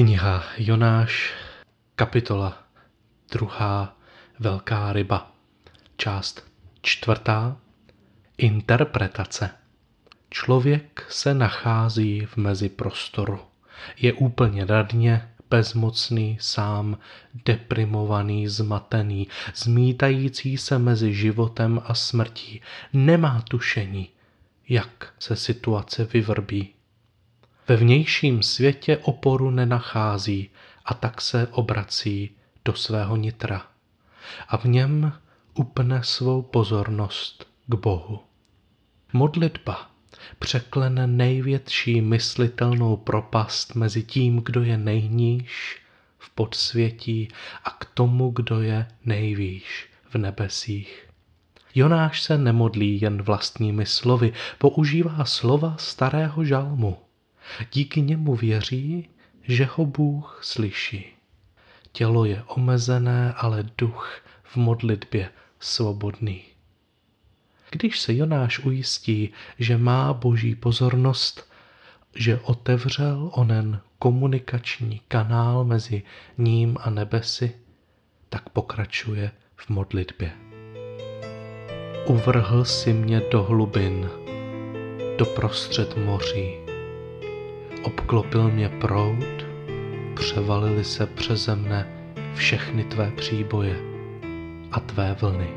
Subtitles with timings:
[0.00, 1.34] Kniha Jonáš,
[1.96, 2.62] kapitola
[3.30, 3.96] druhá,
[4.38, 5.32] Velká ryba,
[5.96, 6.44] část
[6.82, 7.56] čtvrtá,
[8.38, 9.50] interpretace.
[10.30, 13.40] Člověk se nachází v meziprostoru.
[13.96, 16.98] Je úplně na dně, bezmocný, sám,
[17.44, 22.60] deprimovaný, zmatený, zmítající se mezi životem a smrtí.
[22.92, 24.08] Nemá tušení,
[24.68, 26.74] jak se situace vyvrbí.
[27.70, 30.50] Ve vnějším světě oporu nenachází
[30.84, 32.30] a tak se obrací
[32.64, 33.66] do svého nitra.
[34.48, 35.12] A v něm
[35.54, 38.20] upne svou pozornost k Bohu.
[39.12, 39.90] Modlitba
[40.38, 45.78] překlene největší myslitelnou propast mezi tím, kdo je nejníž
[46.18, 47.28] v podsvětí
[47.64, 51.08] a k tomu, kdo je nejvýš v nebesích.
[51.74, 56.96] Jonáš se nemodlí jen vlastními slovy, používá slova starého žalmu.
[57.72, 59.08] Díky němu věří,
[59.42, 61.06] že ho Bůh slyší.
[61.92, 66.42] Tělo je omezené, ale duch v modlitbě svobodný.
[67.70, 71.50] Když se Jonáš ujistí, že má boží pozornost,
[72.14, 76.02] že otevřel onen komunikační kanál mezi
[76.38, 77.52] ním a nebesy,
[78.28, 80.32] tak pokračuje v modlitbě.
[82.06, 84.10] Uvrhl si mě do hlubin,
[85.18, 86.59] do prostřed moří.
[87.82, 89.24] Obklopil mě proud,
[90.14, 91.86] převalily se přeze mne
[92.34, 93.76] všechny tvé příboje
[94.72, 95.48] a tvé vlny.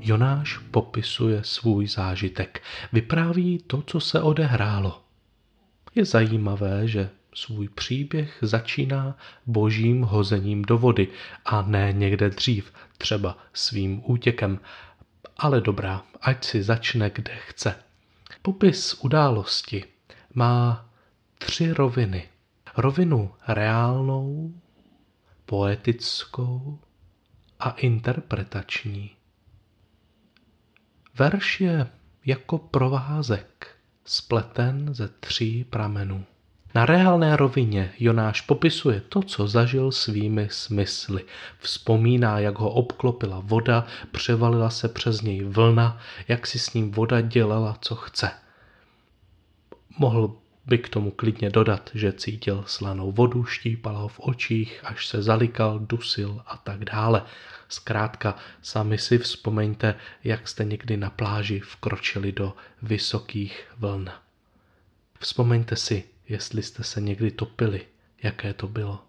[0.00, 5.02] Jonáš popisuje svůj zážitek, vypráví to, co se odehrálo.
[5.94, 11.08] Je zajímavé, že svůj příběh začíná božím hozením do vody
[11.44, 14.60] a ne někde dřív, třeba svým útěkem.
[15.36, 17.85] Ale dobrá, ať si začne kde chce.
[18.46, 19.84] Popis události
[20.34, 20.88] má
[21.38, 22.28] tři roviny.
[22.76, 24.54] Rovinu reálnou,
[25.46, 26.78] poetickou
[27.58, 29.16] a interpretační.
[31.14, 31.90] Verš je
[32.24, 36.24] jako provázek, spleten ze tří pramenů.
[36.76, 41.24] Na reálné rovině Jonáš popisuje to, co zažil svými smysly.
[41.58, 45.98] Vzpomíná, jak ho obklopila voda, převalila se přes něj vlna,
[46.28, 48.30] jak si s ním voda dělala, co chce.
[49.98, 50.36] Mohl
[50.66, 55.22] by k tomu klidně dodat, že cítil slanou vodu, štípala ho v očích, až se
[55.22, 57.22] zalikal, dusil a tak dále.
[57.68, 59.94] Zkrátka, sami si vzpomeňte,
[60.24, 64.10] jak jste někdy na pláži vkročili do vysokých vln.
[65.20, 67.80] Vzpomeňte si, jestli jste se někdy topili,
[68.22, 69.02] jaké to bylo.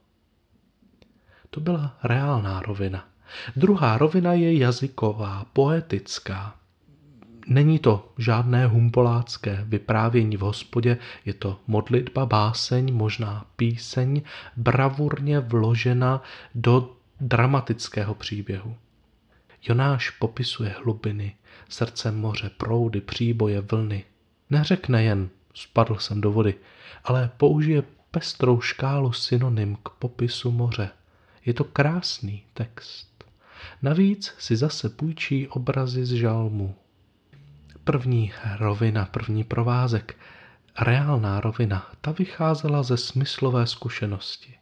[1.50, 3.08] To byla reálná rovina.
[3.56, 6.56] Druhá rovina je jazyková, poetická.
[7.48, 14.22] Není to žádné humpolácké vyprávění v hospodě, je to modlitba, báseň, možná píseň,
[14.58, 16.24] bravurně vložena
[16.56, 18.76] do dramatického příběhu.
[19.62, 21.36] Jonáš popisuje hlubiny,
[21.70, 24.04] srdce moře, proudy, příboje, vlny.
[24.50, 26.56] Neřekne jen spadl jsem do vody,
[27.04, 30.90] ale použije pestrou škálu synonym k popisu moře.
[31.46, 33.24] Je to krásný text.
[33.82, 36.76] Navíc si zase půjčí obrazy z žalmu.
[37.84, 40.18] První rovina, první provázek,
[40.80, 44.54] reálná rovina, ta vycházela ze smyslové zkušenosti.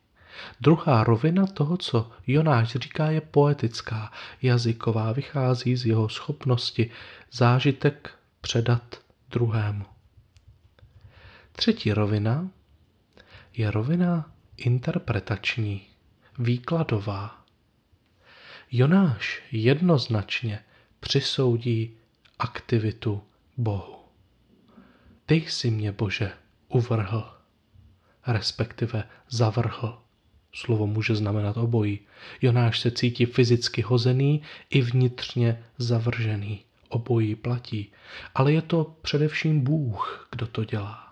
[0.62, 6.92] Druhá rovina toho, co Jonáš říká, je poetická, jazyková, vychází z jeho schopnosti
[7.32, 9.95] zážitek předat druhému.
[11.56, 12.50] Třetí rovina
[13.54, 15.82] je rovina interpretační,
[16.40, 17.46] výkladová.
[18.72, 20.60] Jonáš jednoznačně
[21.00, 21.98] přisoudí
[22.40, 23.24] aktivitu
[23.58, 23.96] Bohu.
[25.26, 26.32] Ty jsi mě, Bože,
[26.68, 27.34] uvrhl,
[28.28, 30.02] respektive zavrhl.
[30.54, 32.00] Slovo může znamenat obojí.
[32.42, 36.66] Jonáš se cítí fyzicky hozený i vnitřně zavržený.
[36.90, 37.92] Obojí platí.
[38.36, 41.05] Ale je to především Bůh, kdo to dělá.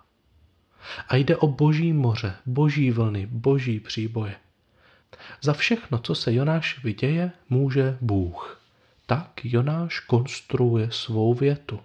[1.07, 4.35] A jde o boží moře, boží vlny, boží příboje.
[5.41, 8.61] Za všechno, co se Jonáš vyděje, může Bůh.
[9.05, 11.79] Tak Jonáš konstruuje svou větu.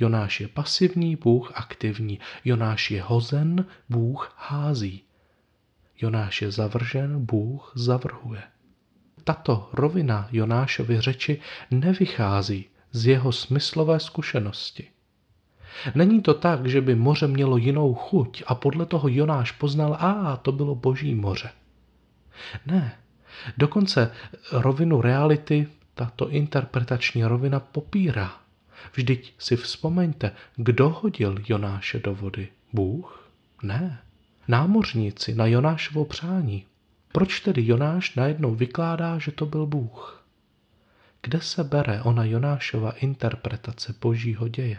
[0.00, 2.18] Jonáš je pasivní, Bůh aktivní.
[2.44, 5.02] Jonáš je hozen, Bůh hází.
[5.98, 8.42] Jonáš je zavržen, Bůh zavrhuje.
[9.24, 11.40] Tato rovina Jonášovy řeči
[11.70, 14.88] nevychází z jeho smyslové zkušenosti.
[15.94, 20.36] Není to tak, že by moře mělo jinou chuť a podle toho Jonáš poznal, a
[20.36, 21.50] to bylo boží moře.
[22.66, 22.98] Ne,
[23.56, 24.12] dokonce
[24.52, 28.32] rovinu reality tato interpretační rovina popírá.
[28.92, 32.48] Vždyť si vzpomeňte, kdo hodil Jonáše do vody?
[32.72, 33.28] Bůh?
[33.62, 33.98] Ne.
[34.48, 36.66] námořníci na Jonášovo přání.
[37.12, 40.24] Proč tedy Jonáš najednou vykládá, že to byl Bůh?
[41.22, 44.78] Kde se bere ona Jonášova interpretace božího děje?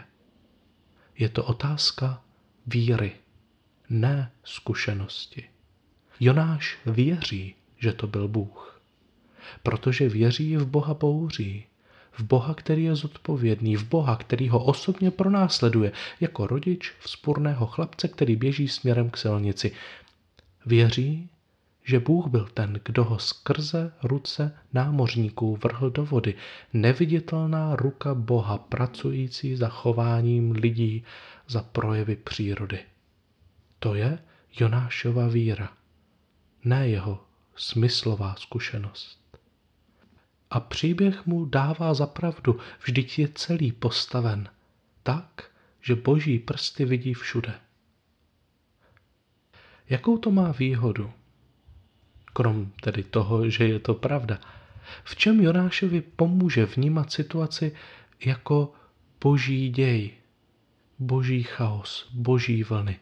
[1.18, 2.22] Je to otázka
[2.66, 3.12] víry,
[3.90, 5.44] ne zkušenosti.
[6.20, 8.82] Jonáš věří, že to byl Bůh,
[9.62, 11.66] protože věří v Boha bouří,
[12.12, 18.08] v Boha, který je zodpovědný, v Boha, který ho osobně pronásleduje, jako rodič vzpurného chlapce,
[18.08, 19.72] který běží směrem k silnici.
[20.66, 21.28] Věří,
[21.84, 26.34] že Bůh byl ten, kdo ho skrze ruce námořníků vrhl do vody,
[26.72, 31.04] neviditelná ruka Boha pracující za chováním lidí,
[31.48, 32.78] za projevy přírody.
[33.78, 34.18] To je
[34.60, 35.72] Jonášova víra,
[36.64, 37.24] ne jeho
[37.56, 39.38] smyslová zkušenost.
[40.50, 44.48] A příběh mu dává za pravdu, vždyť je celý postaven
[45.02, 45.50] tak,
[45.80, 47.54] že boží prsty vidí všude.
[49.88, 51.12] Jakou to má výhodu?
[52.34, 54.38] Krom tedy toho, že je to pravda.
[55.04, 57.76] V čem Jonášovi pomůže vnímat situaci
[58.24, 58.72] jako
[59.20, 60.10] boží děj,
[60.98, 62.98] boží chaos, boží vlny?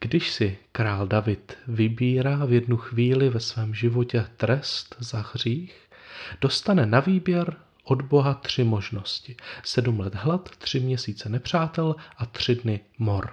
[0.00, 5.88] Když si král David vybírá v jednu chvíli ve svém životě trest za hřích,
[6.40, 9.36] dostane na výběr od Boha tři možnosti.
[9.62, 13.32] Sedm let hlad, tři měsíce nepřátel a tři dny mor.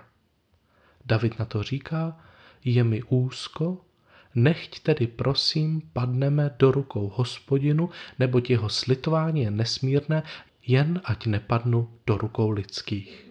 [1.05, 2.19] David na to říká,
[2.65, 3.85] je mi úzko,
[4.35, 7.89] nechť tedy prosím padneme do rukou hospodinu,
[8.19, 10.23] neboť jeho slitování je nesmírné,
[10.67, 13.29] jen ať nepadnu do rukou lidských.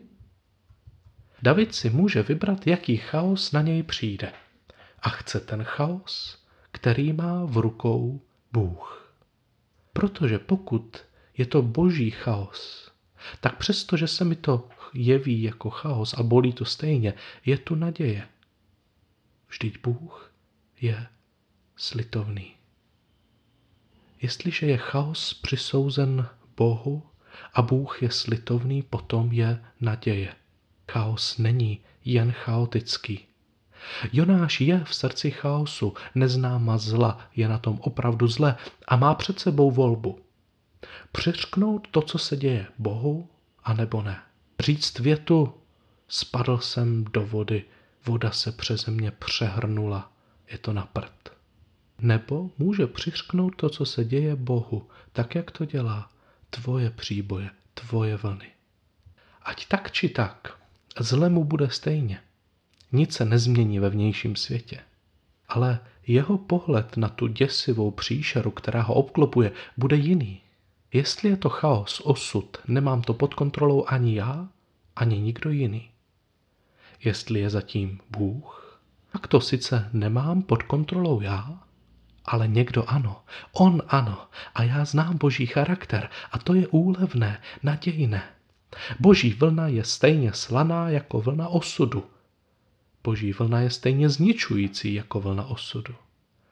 [1.42, 4.32] David si může vybrat, jaký chaos na něj přijde.
[5.02, 6.38] A chce ten chaos,
[6.72, 8.20] který má v rukou
[8.52, 9.14] Bůh.
[9.92, 10.96] Protože pokud
[11.38, 12.90] je to boží chaos,
[13.40, 17.14] tak přesto, že se mi to jeví jako chaos a bolí to stejně,
[17.46, 18.28] je tu naděje.
[19.52, 20.32] Vždyť Bůh
[20.80, 21.06] je
[21.76, 22.54] slitovný.
[24.22, 27.02] Jestliže je chaos přisouzen Bohu
[27.54, 30.34] a Bůh je slitovný, potom je naděje.
[30.90, 33.24] Chaos není jen chaotický.
[34.12, 38.56] Jonáš je v srdci chaosu, neznáma zla, je na tom opravdu zle
[38.88, 40.20] a má před sebou volbu.
[41.12, 43.28] Přiřknout to, co se děje Bohu,
[43.64, 44.22] anebo ne.
[44.60, 45.54] Říct větu,
[46.08, 47.64] spadl jsem do vody,
[48.06, 50.12] voda se přeze mě přehrnula,
[50.50, 51.32] je to na prd.
[52.00, 56.10] Nebo může přiřknout to, co se děje Bohu, tak, jak to dělá,
[56.50, 58.48] tvoje příboje, tvoje vlny.
[59.42, 60.62] Ať tak či tak,
[61.00, 62.20] Zle mu bude stejně.
[62.92, 64.80] Nic se nezmění ve vnějším světě.
[65.48, 70.40] Ale jeho pohled na tu děsivou příšeru, která ho obklopuje, bude jiný.
[70.92, 74.48] Jestli je to chaos, osud, nemám to pod kontrolou ani já,
[74.96, 75.90] ani nikdo jiný.
[77.04, 78.78] Jestli je zatím Bůh,
[79.12, 81.58] tak to sice nemám pod kontrolou já,
[82.24, 83.22] ale někdo ano,
[83.52, 88.22] on ano, a já znám boží charakter a to je úlevné, nadějné.
[89.00, 92.04] Boží vlna je stejně slaná jako vlna osudu.
[93.04, 95.94] Boží vlna je stejně zničující jako vlna osudu.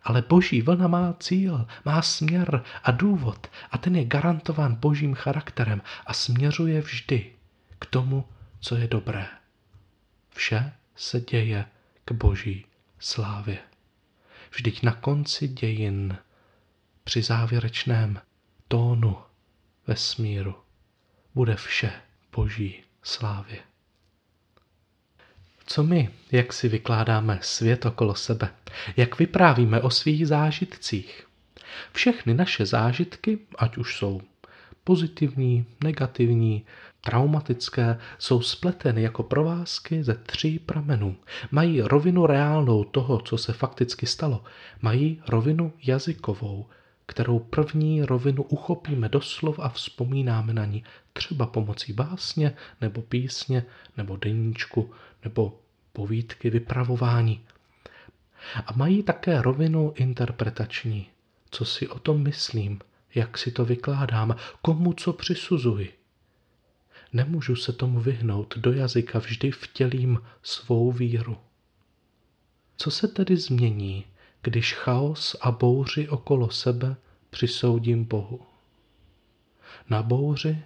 [0.02, 5.82] Ale boží vlna má cíl, má směr a důvod a ten je garantován božím charakterem
[6.06, 7.32] a směřuje vždy
[7.78, 8.24] k tomu,
[8.60, 9.26] co je dobré.
[10.34, 11.64] Vše se děje
[12.04, 12.66] k boží
[12.98, 13.58] slávě.
[14.50, 16.18] Vždyť na konci dějin,
[17.04, 18.20] při závěrečném
[18.68, 19.16] tónu
[19.86, 20.54] vesmíru,
[21.34, 21.92] bude vše
[22.36, 23.58] boží slávě.
[25.66, 28.54] Co my, jak si vykládáme svět okolo sebe,
[28.96, 31.26] jak vyprávíme o svých zážitcích?
[31.92, 34.22] Všechny naše zážitky, ať už jsou
[34.84, 36.66] pozitivní, negativní,
[37.00, 41.16] traumatické, jsou spleteny jako provázky ze tří pramenů.
[41.50, 44.44] Mají rovinu reálnou toho, co se fakticky stalo.
[44.82, 46.66] Mají rovinu jazykovou,
[47.06, 53.64] kterou první rovinu uchopíme doslov a vzpomínáme na ní třeba pomocí básně nebo písně
[53.96, 54.90] nebo deníčku
[55.24, 55.58] nebo
[55.92, 57.40] povídky vypravování.
[58.66, 61.06] A mají také rovinu interpretační.
[61.50, 62.78] Co si o tom myslím,
[63.14, 65.99] jak si to vykládám, komu co přisuzuji.
[67.12, 71.38] Nemůžu se tomu vyhnout, do jazyka vždy vtělím svou víru.
[72.76, 74.04] Co se tedy změní,
[74.42, 76.96] když chaos a bouři okolo sebe
[77.30, 78.40] přisoudím Bohu.
[79.90, 80.58] Na bouři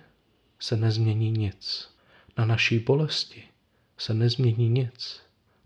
[0.59, 1.91] se nezmění nic,
[2.39, 3.43] na naší bolesti
[3.99, 5.23] se nezmění nic,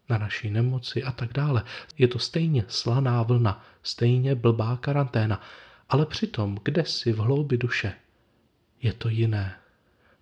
[0.09, 1.65] na naší nemoci a tak dále.
[1.99, 5.41] Je to stejně slaná vlna, stejně blbá karanténa,
[5.89, 7.95] ale přitom, kde si v hloubi duše,
[8.83, 9.57] je to jiné.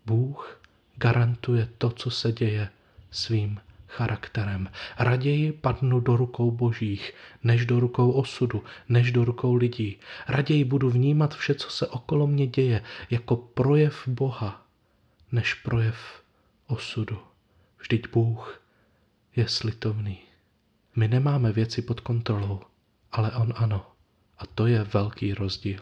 [0.07, 0.61] Bůh
[0.97, 2.69] garantuje to, co se děje
[3.11, 4.71] svým charakterem.
[4.99, 9.99] Raději padnu do rukou božích, než do rukou osudu, než do rukou lidí.
[10.29, 14.67] Raději budu vnímat vše, co se okolo mě děje, jako projev Boha,
[15.33, 16.23] než projev
[16.67, 17.19] osudu.
[17.81, 18.63] Vždyť Bůh
[19.37, 20.19] je slitovný.
[20.97, 22.61] My nemáme věci pod kontrolou,
[23.13, 23.87] ale On ano.
[24.39, 25.81] A to je velký rozdíl.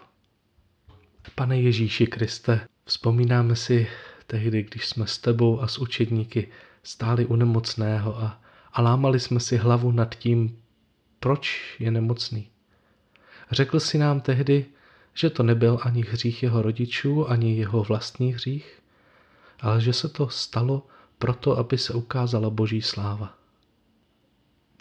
[1.35, 3.89] Pane Ježíši Kriste, vzpomínáme si
[4.27, 6.49] tehdy, když jsme s tebou a s učedníky
[6.83, 8.41] stáli u nemocného a,
[8.73, 10.59] a lámali jsme si hlavu nad tím,
[11.21, 12.49] proč je nemocný.
[13.51, 14.67] Řekl si nám tehdy,
[15.15, 18.83] že to nebyl ani hřích jeho rodičů, ani jeho vlastní hřích,
[19.61, 20.87] ale že se to stalo
[21.19, 23.39] proto, aby se ukázala boží sláva.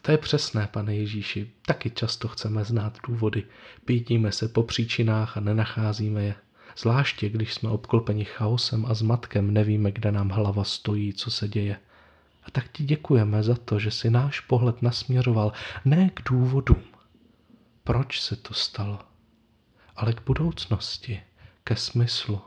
[0.02, 1.52] To je přesné, pane Ježíši.
[1.66, 3.44] Taky často chceme znát důvody.
[3.86, 6.36] Pítíme se po příčinách a nenacházíme je.
[6.78, 11.80] Zvláště, když jsme obklopeni chaosem a zmatkem, nevíme, kde nám hlava stojí, co se děje.
[12.44, 15.54] A tak ti děkujeme za to, že si náš pohled nasměroval
[15.86, 16.84] ne k důvodům,
[17.84, 19.00] proč se to stalo,
[19.96, 21.22] ale k budoucnosti,
[21.64, 22.42] ke smyslu.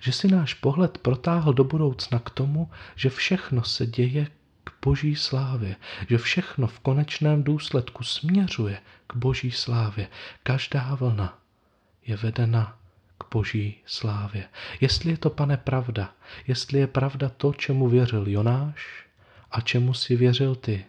[0.00, 4.26] Že si náš pohled protáhl do budoucna k tomu, že všechno se děje
[4.64, 5.76] k boží slávě,
[6.08, 10.08] že všechno v konečném důsledku směřuje k boží slávě.
[10.42, 11.38] Každá vlna
[12.06, 12.78] je vedena
[13.32, 14.44] boží slávě.
[14.80, 16.14] Jestli je to, pane, pravda,
[16.46, 19.06] jestli je pravda to, čemu věřil Jonáš
[19.50, 20.84] a čemu si věřil ty,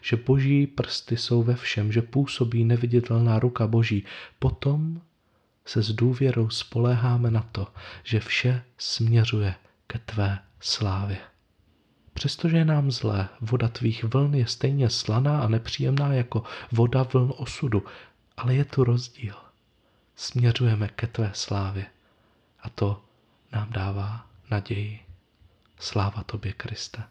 [0.00, 4.04] že boží prsty jsou ve všem, že působí neviditelná ruka boží,
[4.38, 5.00] potom
[5.64, 7.68] se s důvěrou spoléháme na to,
[8.04, 9.54] že vše směřuje
[9.86, 11.18] ke tvé slávě.
[12.14, 17.32] Přestože je nám zlé, voda tvých vln je stejně slaná a nepříjemná jako voda vln
[17.36, 17.84] osudu,
[18.36, 19.34] ale je tu rozdíl.
[20.16, 21.86] Směřujeme ke tvé slávě
[22.60, 23.04] a to
[23.52, 25.00] nám dává naději.
[25.78, 27.02] Sláva tobě, Kriste.